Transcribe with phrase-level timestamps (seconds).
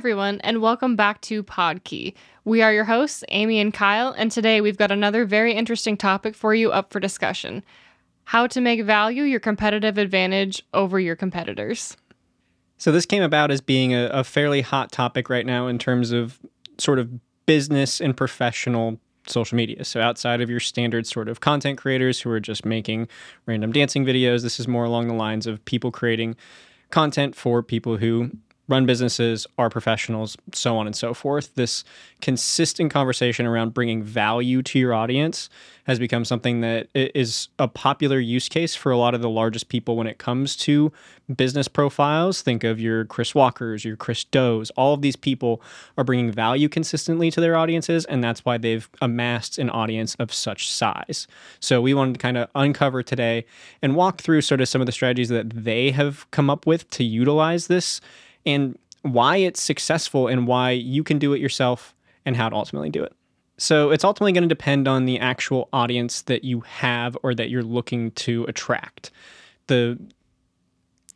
[0.00, 2.14] everyone, and welcome back to Podkey.
[2.46, 6.34] We are your hosts, Amy and Kyle, and today we've got another very interesting topic
[6.34, 7.62] for you up for discussion
[8.24, 11.98] how to make value your competitive advantage over your competitors.
[12.78, 16.12] So, this came about as being a, a fairly hot topic right now in terms
[16.12, 16.40] of
[16.78, 17.10] sort of
[17.44, 19.84] business and professional social media.
[19.84, 23.06] So outside of your standard sort of content creators who are just making
[23.44, 26.36] random dancing videos, this is more along the lines of people creating
[26.88, 28.30] content for people who
[28.70, 31.54] run businesses, are professionals, so on and so forth.
[31.56, 31.82] This
[32.20, 35.50] consistent conversation around bringing value to your audience
[35.86, 39.68] has become something that is a popular use case for a lot of the largest
[39.68, 40.92] people when it comes to
[41.34, 42.42] business profiles.
[42.42, 44.70] Think of your Chris Walkers, your Chris Does.
[44.76, 45.60] All of these people
[45.98, 50.32] are bringing value consistently to their audiences, and that's why they've amassed an audience of
[50.32, 51.26] such size.
[51.58, 53.46] So we wanted to kind of uncover today
[53.82, 56.88] and walk through sort of some of the strategies that they have come up with
[56.90, 58.00] to utilize this
[58.46, 62.90] and why it's successful and why you can do it yourself and how to ultimately
[62.90, 63.14] do it.
[63.56, 67.50] So it's ultimately going to depend on the actual audience that you have or that
[67.50, 69.10] you're looking to attract.
[69.66, 69.98] The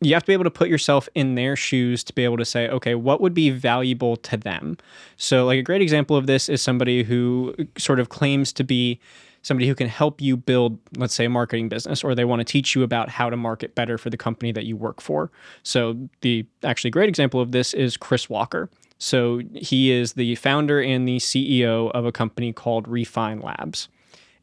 [0.01, 2.45] you have to be able to put yourself in their shoes to be able to
[2.45, 4.77] say, okay, what would be valuable to them?
[5.15, 8.99] So, like a great example of this is somebody who sort of claims to be
[9.45, 12.43] somebody who can help you build, let's say, a marketing business, or they want to
[12.43, 15.29] teach you about how to market better for the company that you work for.
[15.61, 18.71] So, the actually great example of this is Chris Walker.
[18.97, 23.87] So, he is the founder and the CEO of a company called Refine Labs.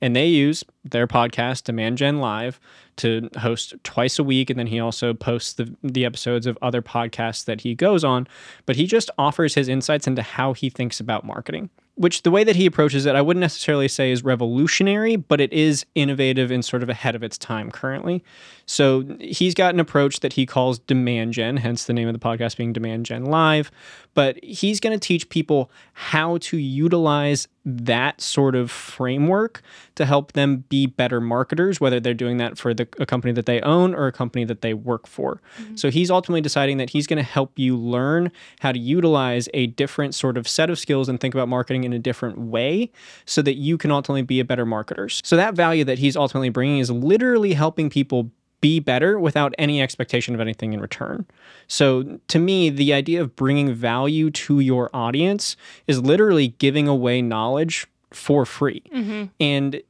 [0.00, 2.60] And they use their podcast, Demand Gen Live,
[2.96, 4.50] to host twice a week.
[4.50, 8.28] And then he also posts the, the episodes of other podcasts that he goes on.
[8.66, 12.42] But he just offers his insights into how he thinks about marketing which the way
[12.42, 16.64] that he approaches it, I wouldn't necessarily say is revolutionary, but it is innovative and
[16.64, 18.24] sort of ahead of its time currently.
[18.66, 22.20] So he's got an approach that he calls demand gen, hence the name of the
[22.20, 23.70] podcast being Demand Gen Live.
[24.14, 29.62] But he's going to teach people how to utilize that sort of framework
[29.94, 33.46] to help them be better marketers, whether they're doing that for the, a company that
[33.46, 35.40] they own or a company that they work for.
[35.58, 35.76] Mm-hmm.
[35.76, 39.68] So he's ultimately deciding that he's going to help you learn how to utilize a
[39.68, 42.90] different sort of set of skills and think about marketing in a different way
[43.24, 45.10] so that you can ultimately be a better marketer.
[45.24, 49.82] So that value that he's ultimately bringing is literally helping people be better without any
[49.82, 51.26] expectation of anything in return.
[51.66, 55.56] So, to me, the idea of bringing value to your audience
[55.88, 58.82] is literally giving away knowledge for free.
[58.94, 59.24] Mm-hmm.
[59.40, 59.82] And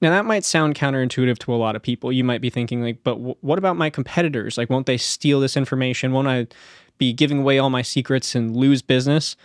[0.00, 2.12] now that might sound counterintuitive to a lot of people.
[2.12, 4.56] You might be thinking like, but w- what about my competitors?
[4.56, 6.12] Like won't they steal this information?
[6.12, 6.46] Won't I
[6.98, 9.36] be giving away all my secrets and lose business?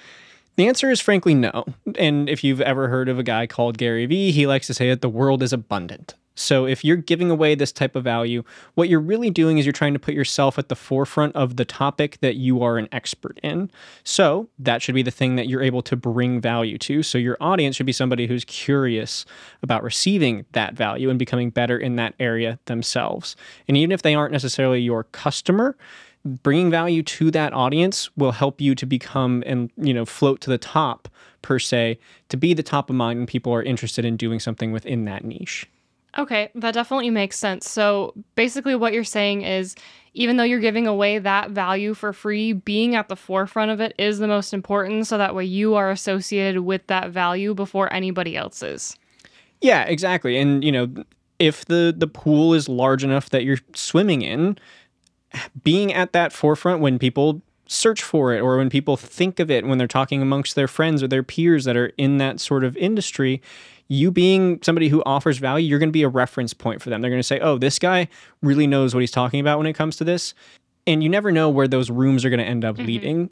[0.56, 1.66] The answer is frankly no.
[1.98, 4.90] And if you've ever heard of a guy called Gary Vee, he likes to say
[4.90, 6.16] that the world is abundant.
[6.36, 8.44] So if you're giving away this type of value,
[8.76, 11.64] what you're really doing is you're trying to put yourself at the forefront of the
[11.64, 13.72] topic that you are an expert in.
[14.04, 17.04] So that should be the thing that you're able to bring value to.
[17.04, 19.26] So your audience should be somebody who's curious
[19.64, 23.38] about receiving that value and becoming better in that area themselves.
[23.70, 25.78] And even if they aren't necessarily your customer,
[26.26, 30.50] bringing value to that audience will help you to become and you know float to
[30.50, 31.08] the top
[31.42, 32.00] per se
[32.30, 35.24] to be the top of mind when people are interested in doing something within that
[35.24, 35.70] niche
[36.18, 37.70] Okay, that definitely makes sense.
[37.70, 39.76] So basically, what you're saying is
[40.14, 43.94] even though you're giving away that value for free, being at the forefront of it
[43.98, 45.08] is the most important.
[45.08, 48.96] So that way you are associated with that value before anybody else is.
[49.60, 50.38] Yeah, exactly.
[50.38, 50.90] And, you know,
[51.38, 54.58] if the, the pool is large enough that you're swimming in,
[55.64, 59.66] being at that forefront when people search for it or when people think of it
[59.66, 62.78] when they're talking amongst their friends or their peers that are in that sort of
[62.78, 63.42] industry
[63.88, 67.02] you being somebody who offers value, you're going to be a reference point for them.
[67.02, 68.08] They're going to say, oh, this guy
[68.42, 70.34] really knows what he's talking about when it comes to this.
[70.88, 72.86] And you never know where those rooms are going to end up mm-hmm.
[72.86, 73.30] leading.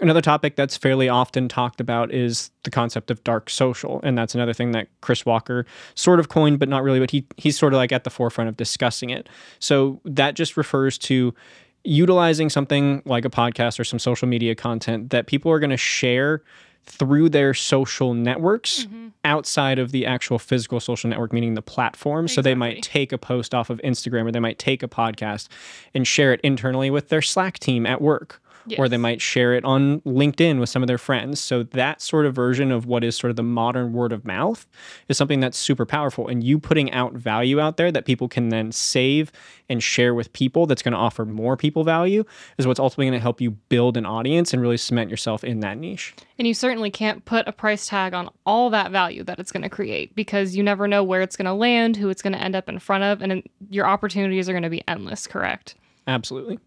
[0.00, 4.00] Another topic that's fairly often talked about is the concept of dark social.
[4.04, 5.66] And that's another thing that Chris Walker
[5.96, 8.48] sort of coined, but not really, but he, he's sort of like at the forefront
[8.48, 9.28] of discussing it.
[9.58, 11.34] So that just refers to
[11.82, 15.76] utilizing something like a podcast or some social media content that people are going to
[15.76, 16.42] share
[16.84, 19.08] through their social networks mm-hmm.
[19.24, 22.24] outside of the actual physical social network, meaning the platform.
[22.24, 22.34] Exactly.
[22.34, 25.48] So they might take a post off of Instagram or they might take a podcast
[25.94, 28.78] and share it internally with their Slack team at work Yes.
[28.78, 31.40] Or they might share it on LinkedIn with some of their friends.
[31.40, 34.66] So that sort of version of what is sort of the modern word of mouth
[35.08, 36.28] is something that's super powerful.
[36.28, 39.32] And you putting out value out there that people can then save
[39.68, 42.24] and share with people that's going to offer more people value
[42.58, 45.60] is what's ultimately going to help you build an audience and really cement yourself in
[45.60, 46.14] that niche.
[46.38, 49.62] And you certainly can't put a price tag on all that value that it's going
[49.62, 52.40] to create because you never know where it's going to land, who it's going to
[52.40, 55.74] end up in front of, and your opportunities are going to be endless, correct?
[56.06, 56.58] Absolutely.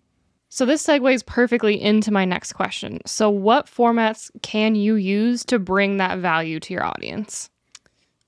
[0.53, 3.00] So this segues perfectly into my next question.
[3.06, 7.50] So what formats can you use to bring that value to your audience?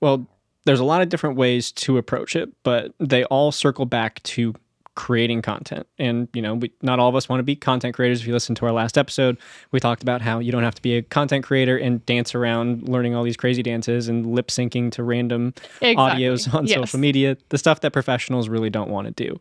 [0.00, 0.26] Well,
[0.64, 4.54] there's a lot of different ways to approach it, but they all circle back to
[4.94, 5.86] creating content.
[5.98, 8.22] And, you know, we, not all of us want to be content creators.
[8.22, 9.36] If you listen to our last episode,
[9.70, 12.88] we talked about how you don't have to be a content creator and dance around
[12.88, 15.94] learning all these crazy dances and lip syncing to random Exactly.
[16.24, 16.76] audios on Yes.
[16.76, 19.38] social media, the stuff that professionals really don't want to do.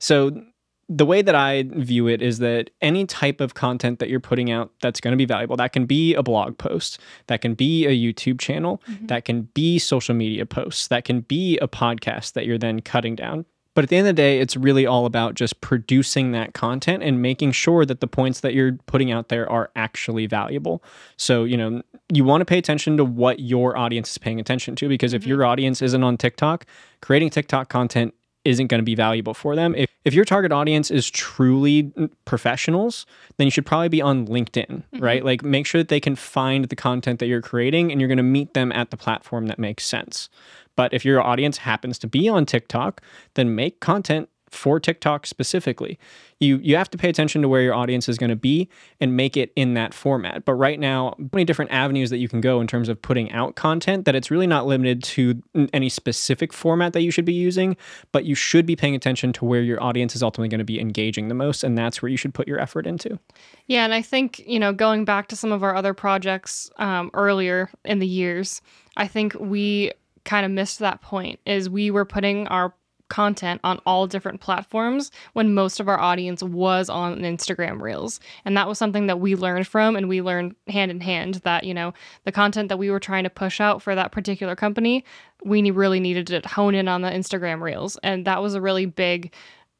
[0.00, 0.42] So,
[0.88, 4.50] the way that I view it is that any type of content that you're putting
[4.50, 7.86] out that's going to be valuable, that can be a blog post, that can be
[7.86, 9.06] a YouTube channel, mm-hmm.
[9.06, 13.16] that can be social media posts, that can be a podcast that you're then cutting
[13.16, 13.44] down.
[13.74, 17.02] But at the end of the day, it's really all about just producing that content
[17.02, 20.82] and making sure that the points that you're putting out there are actually valuable.
[21.18, 24.76] So, you know, you want to pay attention to what your audience is paying attention
[24.76, 25.28] to because if mm-hmm.
[25.28, 26.64] your audience isn't on TikTok,
[27.02, 28.14] creating TikTok content
[28.46, 29.74] isn't going to be valuable for them.
[29.76, 31.92] If, if your target audience is truly
[32.24, 33.06] professionals,
[33.36, 35.02] then you should probably be on LinkedIn, mm-hmm.
[35.02, 35.24] right?
[35.24, 38.16] Like make sure that they can find the content that you're creating and you're going
[38.18, 40.28] to meet them at the platform that makes sense.
[40.76, 43.02] But if your audience happens to be on TikTok,
[43.34, 45.98] then make content for TikTok specifically.
[46.38, 48.68] You you have to pay attention to where your audience is going to be
[49.00, 50.44] and make it in that format.
[50.44, 53.54] But right now, many different avenues that you can go in terms of putting out
[53.56, 55.42] content that it's really not limited to
[55.72, 57.76] any specific format that you should be using,
[58.12, 60.80] but you should be paying attention to where your audience is ultimately going to be
[60.80, 63.18] engaging the most and that's where you should put your effort into.
[63.66, 67.10] Yeah, and I think, you know, going back to some of our other projects um,
[67.14, 68.62] earlier in the years,
[68.96, 69.92] I think we
[70.24, 72.74] kind of missed that point is we were putting our
[73.08, 78.20] content on all different platforms when most of our audience was on Instagram Reels.
[78.44, 81.64] And that was something that we learned from and we learned hand in hand that,
[81.64, 81.94] you know,
[82.24, 85.04] the content that we were trying to push out for that particular company,
[85.44, 87.96] we really needed to hone in on the Instagram Reels.
[88.02, 89.32] And that was a really big,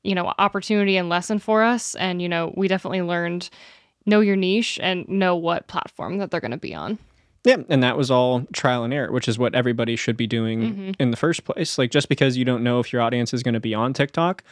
[0.03, 1.95] you know, opportunity and lesson for us.
[1.97, 3.51] And, you know, we definitely learned
[4.07, 6.99] know your niche and know what platform that they're going to be on.
[7.47, 10.61] Yeah, and that was all trial and error, which is what everybody should be doing
[10.61, 10.91] mm-hmm.
[10.99, 11.79] in the first place.
[11.79, 14.43] Like just because you don't know if your audience is going to be on TikTok,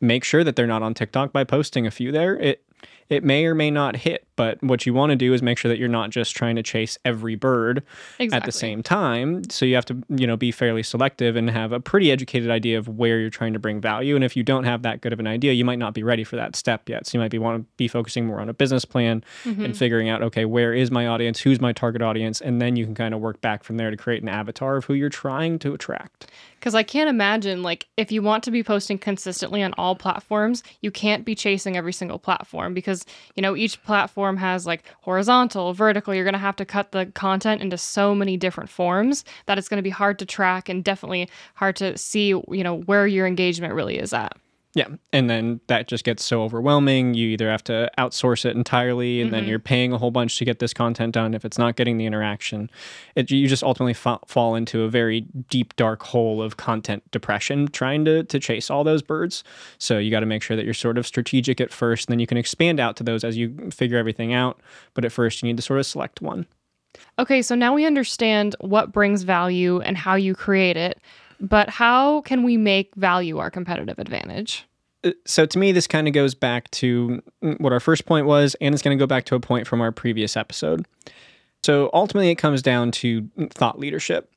[0.00, 2.38] make sure that they're not on TikTok by posting a few there.
[2.38, 2.64] It
[3.08, 5.68] it may or may not hit, but what you want to do is make sure
[5.68, 7.82] that you're not just trying to chase every bird
[8.18, 8.36] Exactly.
[8.36, 9.42] at the same time.
[9.50, 12.78] So you have to, you know, be fairly selective and have a pretty educated idea
[12.78, 14.16] of where you're trying to bring value.
[14.16, 16.24] And if you don't have that good of an idea, you might not be ready
[16.24, 17.06] for that step yet.
[17.06, 19.72] So you might be want to be focusing more on a business plan and mm-hmm.
[19.72, 21.40] figuring out, okay, where is my audience?
[21.40, 22.40] Who's my target audience?
[22.40, 24.86] And then you can kind of work back from there to create an avatar of
[24.86, 26.30] who you're trying to attract.
[26.58, 30.62] Because I can't imagine, like, if you want to be posting consistently on all platforms,
[30.80, 33.04] you can't be chasing every single platform because,
[33.34, 36.14] you know, each platform has like horizontal, vertical.
[36.14, 39.68] You're going to have to cut the content into so many different forms that it's
[39.68, 43.26] going to be hard to track and definitely hard to see, you know, where your
[43.26, 44.36] engagement really is at.
[44.74, 44.88] Yeah.
[45.12, 47.12] And then that just gets so overwhelming.
[47.12, 49.50] You either have to outsource it entirely and then mm-hmm.
[49.50, 51.34] you're paying a whole bunch to get this content done.
[51.34, 52.70] If it's not getting the interaction,
[53.14, 57.68] it, you just ultimately fa- fall into a very deep, dark hole of content depression
[57.68, 59.44] trying to, to chase all those birds.
[59.76, 62.20] So you got to make sure that you're sort of strategic at first, and then
[62.20, 64.58] you can expand out to those as you figure everything out.
[64.94, 66.46] But at first, you need to sort of select one.
[67.18, 70.98] Okay, so now we understand what brings value and how you create it,
[71.40, 74.66] but how can we make value our competitive advantage?
[75.04, 78.26] Uh, so to me this kind of goes back to mm, what our first point
[78.26, 80.86] was and it's going to go back to a point from our previous episode.
[81.62, 84.31] So ultimately it comes down to mm, thought leadership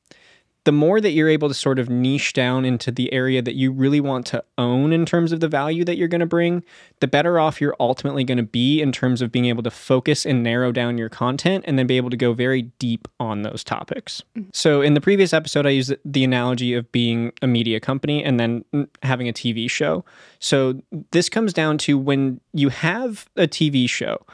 [0.66, 3.70] the more that you're able to sort of niche down into the area that you
[3.70, 6.64] really want to own in terms of the value that you're going to bring,
[6.98, 10.26] the better off you're ultimately going to be in terms of being able to focus
[10.26, 13.62] and narrow down your content and then be able to go very deep on those
[13.62, 14.24] topics.
[14.36, 14.48] Mm-hmm.
[14.52, 18.40] So, in the previous episode, I used the analogy of being a media company and
[18.40, 18.64] then
[19.04, 20.04] having a TV show.
[20.40, 20.82] So,
[21.12, 24.26] this comes down to when you have a TV show,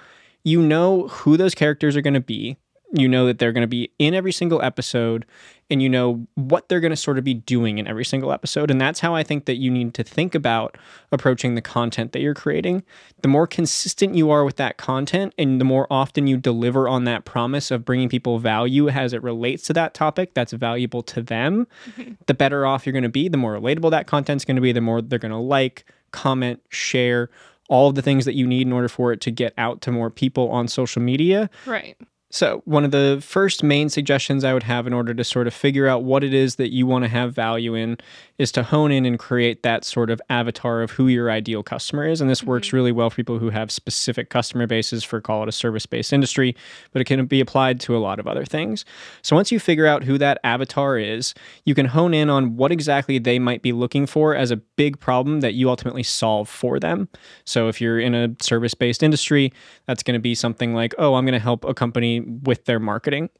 [0.44, 2.56] you know who those characters are going to be.
[2.92, 5.24] You know that they're going to be in every single episode,
[5.70, 8.70] and you know what they're going to sort of be doing in every single episode.
[8.70, 10.76] And that's how I think that you need to think about
[11.10, 12.82] approaching the content that you're creating.
[13.22, 17.04] The more consistent you are with that content, and the more often you deliver on
[17.04, 21.22] that promise of bringing people value as it relates to that topic that's valuable to
[21.22, 21.66] them,
[22.26, 23.28] the better off you're going to be.
[23.28, 26.60] The more relatable that content's going to be, the more they're going to like, comment,
[26.68, 27.30] share
[27.68, 29.90] all of the things that you need in order for it to get out to
[29.90, 31.48] more people on social media.
[31.64, 31.96] Right.
[32.34, 35.52] So, one of the first main suggestions I would have in order to sort of
[35.52, 37.98] figure out what it is that you want to have value in
[38.38, 42.08] is to hone in and create that sort of avatar of who your ideal customer
[42.08, 42.22] is.
[42.22, 42.48] And this mm-hmm.
[42.48, 45.84] works really well for people who have specific customer bases for call it a service
[45.84, 46.56] based industry,
[46.90, 48.86] but it can be applied to a lot of other things.
[49.20, 51.34] So, once you figure out who that avatar is,
[51.66, 54.98] you can hone in on what exactly they might be looking for as a big
[54.98, 57.10] problem that you ultimately solve for them.
[57.44, 59.52] So, if you're in a service based industry,
[59.86, 62.78] that's going to be something like, oh, I'm going to help a company with their
[62.80, 63.30] marketing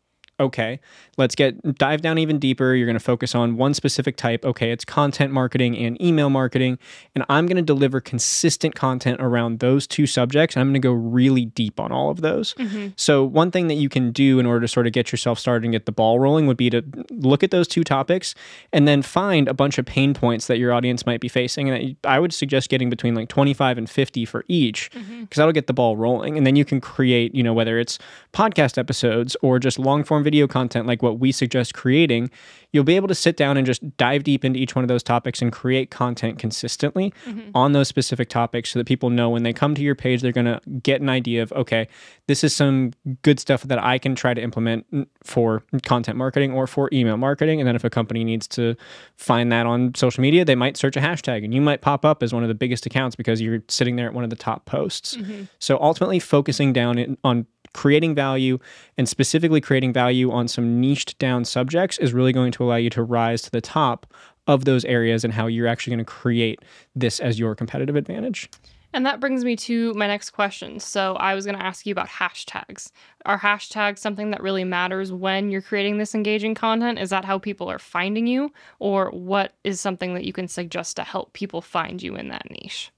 [0.41, 0.81] okay
[1.19, 2.75] let's get dive down even deeper.
[2.75, 4.45] You're going to focus on one specific type.
[4.45, 6.79] Okay it's content marketing and email marketing.
[7.15, 10.57] And i'm going to deliver consistent content around those two subjects.
[10.57, 12.55] I'm going to go really deep on all of those.
[12.55, 12.89] Mm-hmm.
[12.97, 15.65] so one thing that you can do in order to sort of get yourself started
[15.65, 18.35] and get the ball rolling would be to look at those two topics
[18.73, 21.69] and then find a bunch of pain points that your audience might be facing.
[21.69, 25.25] And i would suggest getting between like 25 and 50 for each because mm-hmm.
[25.35, 26.37] that'll get the ball rolling.
[26.37, 27.99] And then you can create you know whether it's
[28.33, 32.31] podcast episodes or just long form video content like what we suggest creating,
[32.73, 35.03] you'll be able to sit down and just dive deep into each one of those
[35.03, 37.51] topics and create content consistently mm-hmm.
[37.55, 40.33] on those specific topics so that people know when they come to your page, they're
[40.33, 41.87] going to get an idea of, okay,
[42.29, 44.87] this is some good stuff that I can try to implement
[45.23, 47.61] for content marketing or for email marketing.
[47.61, 48.75] And then if a company needs to
[49.17, 52.23] find that on social media, they might search a hashtag and you might pop up
[52.23, 54.65] as one of the biggest accounts because you're sitting there at one of the top
[54.65, 55.17] posts.
[55.17, 55.45] Mm-hmm.
[55.59, 58.59] So ultimately, focusing down in, on creating value
[58.99, 62.91] and specifically creating value on some niched down subjects is really going to allow you
[62.91, 64.07] to rise to the top
[64.47, 66.61] of those areas and how you're actually going to create
[66.95, 68.51] this as your competitive advantage.
[68.95, 70.79] And that brings me to my next question.
[70.79, 72.91] So, I was going to ask you about hashtags.
[73.25, 76.99] Are hashtags something that really matters when you're creating this engaging content?
[76.99, 78.53] Is that how people are finding you?
[78.81, 82.51] Or what is something that you can suggest to help people find you in that
[82.51, 82.93] niche?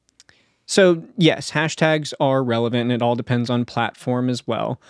[0.67, 4.81] So, yes, hashtags are relevant and it all depends on platform as well.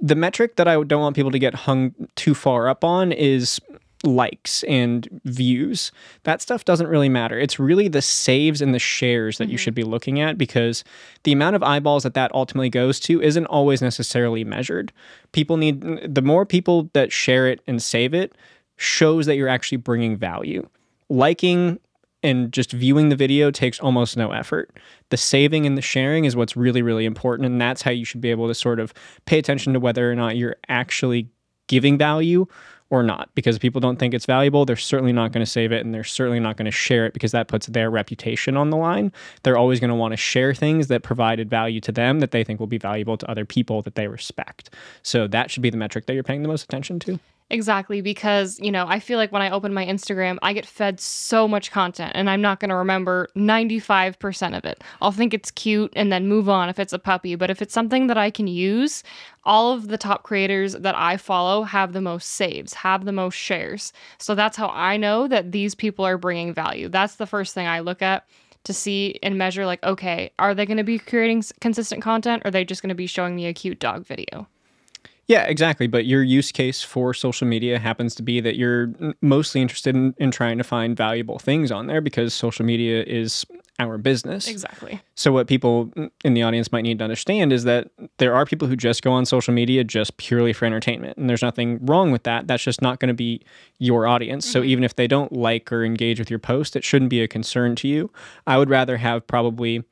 [0.00, 3.60] The metric that I don't want people to get hung too far up on is
[4.04, 5.92] likes and views.
[6.24, 7.38] That stuff doesn't really matter.
[7.38, 9.52] It's really the saves and the shares that mm-hmm.
[9.52, 10.84] you should be looking at because
[11.22, 14.92] the amount of eyeballs that that ultimately goes to isn't always necessarily measured.
[15.32, 18.34] People need the more people that share it and save it
[18.76, 20.68] shows that you're actually bringing value.
[21.08, 21.78] Liking
[22.22, 24.70] and just viewing the video takes almost no effort.
[25.10, 27.46] The saving and the sharing is what's really, really important.
[27.46, 28.94] And that's how you should be able to sort of
[29.26, 31.28] pay attention to whether or not you're actually
[31.66, 32.46] giving value
[32.90, 33.30] or not.
[33.34, 36.04] Because people don't think it's valuable, they're certainly not going to save it and they're
[36.04, 39.10] certainly not going to share it because that puts their reputation on the line.
[39.42, 42.44] They're always going to want to share things that provided value to them that they
[42.44, 44.70] think will be valuable to other people that they respect.
[45.02, 47.18] So that should be the metric that you're paying the most attention to.
[47.52, 50.98] Exactly, because, you know, I feel like when I open my Instagram, I get fed
[50.98, 54.82] so much content and I'm not going to remember 95% of it.
[55.02, 57.34] I'll think it's cute and then move on if it's a puppy.
[57.34, 59.02] But if it's something that I can use,
[59.44, 63.34] all of the top creators that I follow have the most saves, have the most
[63.34, 63.92] shares.
[64.16, 66.88] So that's how I know that these people are bringing value.
[66.88, 68.26] That's the first thing I look at
[68.64, 72.48] to see and measure like, okay, are they going to be creating consistent content or
[72.48, 74.48] are they just going to be showing me a cute dog video?
[75.28, 75.86] Yeah, exactly.
[75.86, 80.14] But your use case for social media happens to be that you're mostly interested in,
[80.18, 83.46] in trying to find valuable things on there because social media is
[83.78, 84.48] our business.
[84.48, 85.00] Exactly.
[85.14, 85.92] So, what people
[86.24, 87.88] in the audience might need to understand is that
[88.18, 91.16] there are people who just go on social media just purely for entertainment.
[91.16, 92.46] And there's nothing wrong with that.
[92.46, 93.42] That's just not going to be
[93.78, 94.46] your audience.
[94.46, 94.52] Mm-hmm.
[94.52, 97.28] So, even if they don't like or engage with your post, it shouldn't be a
[97.28, 98.10] concern to you.
[98.46, 99.84] I would rather have probably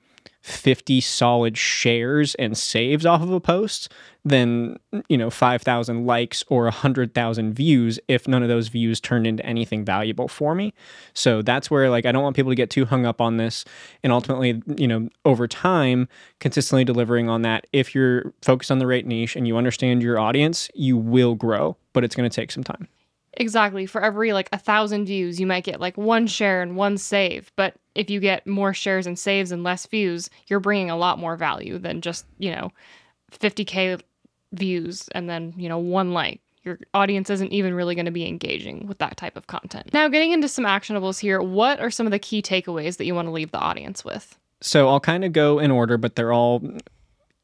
[0.43, 3.93] 50 solid shares and saves off of a post
[4.25, 4.79] than
[5.09, 9.85] you know 5000 likes or 100000 views if none of those views turned into anything
[9.85, 10.73] valuable for me
[11.15, 13.65] so that's where like i don't want people to get too hung up on this
[14.03, 18.87] and ultimately you know over time consistently delivering on that if you're focused on the
[18.87, 22.51] right niche and you understand your audience you will grow but it's going to take
[22.51, 22.89] some time
[23.35, 23.87] Exactly.
[23.87, 27.53] For every like a thousand views, you might get like one share and one save.
[27.57, 31.19] But if you get more shares and saves and less views, you're bringing a lot
[31.19, 32.71] more value than just, you know,
[33.33, 34.01] 50K
[34.53, 36.41] views and then, you know, one like.
[36.63, 39.95] Your audience isn't even really going to be engaging with that type of content.
[39.95, 43.15] Now, getting into some actionables here, what are some of the key takeaways that you
[43.15, 44.39] want to leave the audience with?
[44.61, 46.63] So I'll kind of go in order, but they're all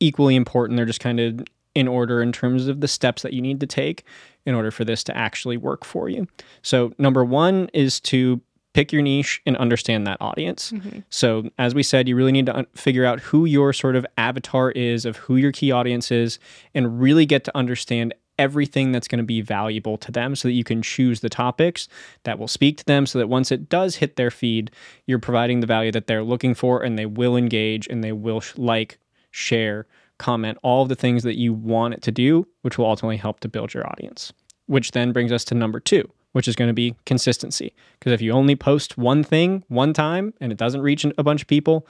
[0.00, 0.76] equally important.
[0.76, 1.40] They're just kind of
[1.74, 4.04] in order in terms of the steps that you need to take
[4.44, 6.26] in order for this to actually work for you.
[6.62, 8.40] So, number one is to
[8.76, 10.70] pick your niche and understand that audience.
[10.70, 10.98] Mm-hmm.
[11.08, 14.04] So, as we said, you really need to un- figure out who your sort of
[14.18, 16.38] avatar is, of who your key audience is,
[16.74, 20.52] and really get to understand everything that's going to be valuable to them so that
[20.52, 21.88] you can choose the topics
[22.24, 24.70] that will speak to them so that once it does hit their feed,
[25.06, 28.42] you're providing the value that they're looking for and they will engage and they will
[28.42, 28.98] sh- like,
[29.30, 29.86] share,
[30.18, 33.40] comment all of the things that you want it to do, which will ultimately help
[33.40, 34.34] to build your audience.
[34.66, 37.72] Which then brings us to number two, which is going to be consistency.
[37.98, 41.40] Because if you only post one thing one time and it doesn't reach a bunch
[41.40, 41.86] of people,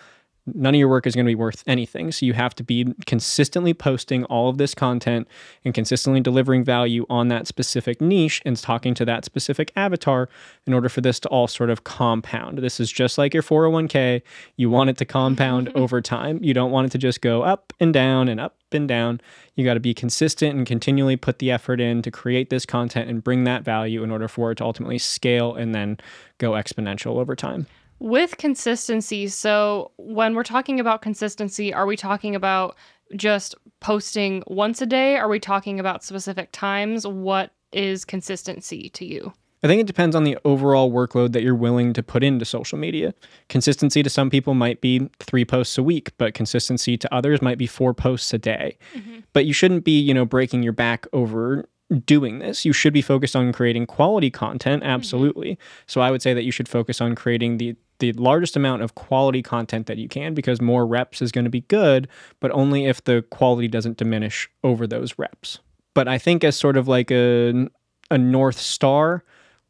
[0.54, 2.12] none of your work is going to be worth anything.
[2.12, 5.26] So you have to be consistently posting all of this content
[5.64, 10.28] and consistently delivering value on that specific niche and talking to that specific avatar
[10.66, 12.58] in order for this to all sort of compound.
[12.58, 14.22] This is just like your 401k.
[14.56, 16.38] You want it to compound over time.
[16.42, 19.20] You don't want it to just go up and down and up and down.
[19.56, 23.10] You got to be consistent and continually put the effort in to create this content
[23.10, 25.98] and bring that value in order for it to ultimately scale and then
[26.38, 27.66] go exponential over time.
[27.98, 32.76] With consistency, so when we're talking about consistency, are we talking about
[33.14, 35.16] just posting once a day?
[35.16, 37.06] Are we talking about specific times?
[37.06, 39.32] What is consistency to you?
[39.62, 42.78] I think it depends on the overall workload that you're willing to put into social
[42.78, 43.14] media.
[43.48, 47.58] Consistency to some people might be three posts a week, but consistency to others might
[47.58, 48.76] be four posts a day.
[48.94, 49.20] Mm-hmm.
[49.32, 51.68] But you shouldn't be, you know, breaking your back over
[52.04, 52.64] doing this.
[52.64, 54.90] You should be focused on creating quality content, mm-hmm.
[54.90, 55.52] absolutely.
[55.52, 55.84] Mm-hmm.
[55.86, 58.94] So I would say that you should focus on creating the the largest amount of
[58.94, 62.06] quality content that you can because more reps is going to be good,
[62.40, 65.60] but only if the quality doesn't diminish over those reps.
[65.94, 67.68] But I think as sort of like a
[68.10, 69.24] a north star,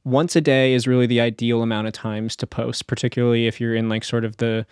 [0.07, 3.75] once a day is really the ideal amount of times to post, particularly if you're
[3.75, 4.65] in like sort of the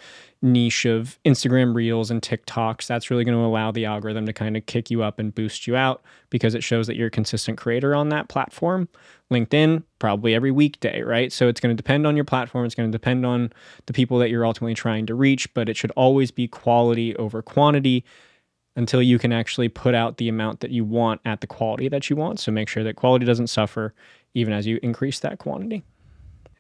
[0.43, 2.87] niche of Instagram Reels and TikToks.
[2.87, 5.67] That's really going to allow the algorithm to kind of kick you up and boost
[5.67, 8.89] you out because it shows that you're a consistent creator on that platform.
[9.29, 11.33] LinkedIn, probably every weekday, right?
[11.33, 12.65] So it's going to depend on your platform.
[12.65, 13.53] It's going to depend on
[13.87, 17.43] the people that you're ultimately trying to reach, but it should always be quality over
[17.43, 18.05] quantity
[18.77, 22.11] until you can actually put out the amount that you want at the quality that
[22.11, 22.41] you want.
[22.41, 23.95] So make sure that quality doesn't suffer
[24.35, 25.85] even as you increase that quantity.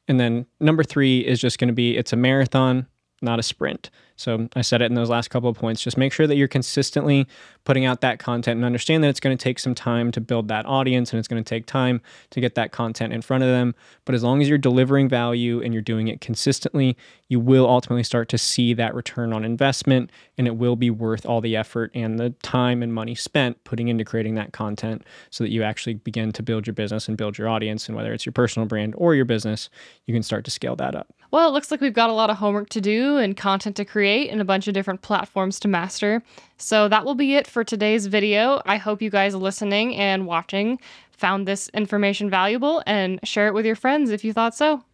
[0.06, 2.86] And then number three is just going to be it's a marathon,
[3.22, 3.90] not a sprint.
[4.16, 5.82] So I said it in those last couple of points.
[5.82, 7.26] Just make sure that you're consistently
[7.64, 10.46] putting out that content and understand that it's going to take some time to build
[10.48, 13.50] that audience and it's going to take time to get that content in front of
[13.50, 13.74] them.
[14.04, 16.96] But as long as you're delivering value and you're doing it consistently,
[17.28, 21.26] you will ultimately start to see that return on investment and it will be worth
[21.26, 25.42] all the effort and the time and money spent putting into creating that content so
[25.42, 27.88] that you actually begin to build your business and build your audience.
[27.88, 29.70] And whether it's your personal brand or your business,
[30.06, 31.12] you can start to scale that up.
[31.34, 33.84] Well, it looks like we've got a lot of homework to do and content to
[33.84, 36.22] create and a bunch of different platforms to master.
[36.58, 38.62] So that will be it for today's video.
[38.66, 40.78] I hope you guys listening and watching
[41.10, 44.84] found this information valuable and share it with your friends if you thought so.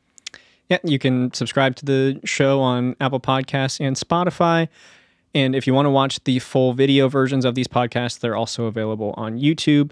[0.71, 4.69] Yeah, you can subscribe to the show on Apple Podcasts and Spotify.
[5.35, 8.65] And if you want to watch the full video versions of these podcasts, they're also
[8.65, 9.91] available on YouTube.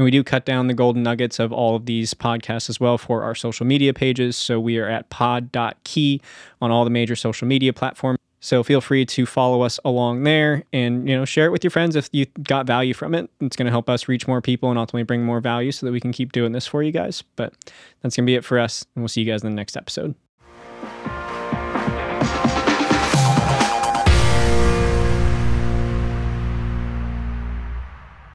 [0.00, 2.96] And we do cut down the golden nuggets of all of these podcasts as well
[2.96, 4.34] for our social media pages.
[4.34, 6.22] So we are at pod.key
[6.62, 8.18] on all the major social media platforms.
[8.40, 11.70] So feel free to follow us along there and you know share it with your
[11.70, 13.28] friends if you got value from it.
[13.42, 15.92] It's going to help us reach more people and ultimately bring more value so that
[15.92, 17.22] we can keep doing this for you guys.
[17.36, 17.52] But
[18.00, 19.76] that's going to be it for us and we'll see you guys in the next
[19.76, 20.14] episode.